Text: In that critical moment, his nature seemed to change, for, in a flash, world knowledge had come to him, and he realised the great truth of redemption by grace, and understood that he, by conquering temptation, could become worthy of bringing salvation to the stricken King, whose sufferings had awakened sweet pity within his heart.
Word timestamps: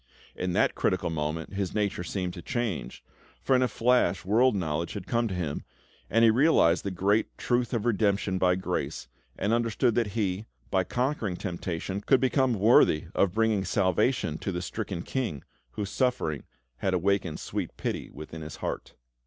In 0.35 0.53
that 0.53 0.73
critical 0.73 1.11
moment, 1.11 1.53
his 1.53 1.75
nature 1.75 2.03
seemed 2.03 2.33
to 2.33 2.41
change, 2.41 3.03
for, 3.39 3.55
in 3.55 3.61
a 3.61 3.67
flash, 3.67 4.25
world 4.25 4.55
knowledge 4.55 4.93
had 4.93 5.05
come 5.05 5.27
to 5.27 5.35
him, 5.35 5.63
and 6.09 6.23
he 6.25 6.31
realised 6.31 6.83
the 6.83 6.89
great 6.89 7.37
truth 7.37 7.71
of 7.71 7.85
redemption 7.85 8.39
by 8.39 8.55
grace, 8.55 9.07
and 9.37 9.53
understood 9.53 9.93
that 9.93 10.07
he, 10.17 10.47
by 10.71 10.83
conquering 10.83 11.35
temptation, 11.37 12.01
could 12.01 12.19
become 12.19 12.55
worthy 12.55 13.09
of 13.13 13.35
bringing 13.35 13.63
salvation 13.63 14.39
to 14.39 14.51
the 14.51 14.63
stricken 14.63 15.03
King, 15.03 15.43
whose 15.73 15.91
sufferings 15.91 16.45
had 16.77 16.95
awakened 16.95 17.39
sweet 17.39 17.77
pity 17.77 18.09
within 18.09 18.41
his 18.41 18.55
heart. 18.55 18.95